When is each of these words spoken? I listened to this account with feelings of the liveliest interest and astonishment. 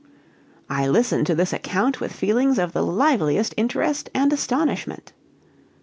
I 0.67 0.87
listened 0.87 1.27
to 1.27 1.35
this 1.35 1.53
account 1.53 2.01
with 2.01 2.11
feelings 2.11 2.57
of 2.57 2.73
the 2.73 2.81
liveliest 2.81 3.53
interest 3.55 4.09
and 4.15 4.33
astonishment. 4.33 5.13